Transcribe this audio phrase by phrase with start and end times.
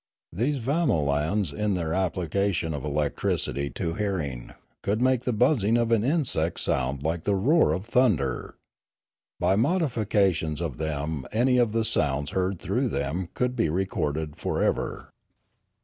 [0.33, 6.03] These vamolans in their application of electricity to hearing could make the buzzing of an
[6.03, 8.55] insect sound like the roar of thunder.
[9.39, 14.63] By modifications of them any of the sounds heard through them could be recorded for
[14.63, 15.11] ever.